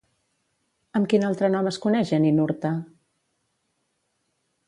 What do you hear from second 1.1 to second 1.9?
quin altre nom es